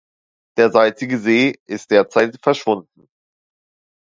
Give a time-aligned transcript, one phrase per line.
[0.57, 3.07] Der salzige See ist derzeit verschwunden.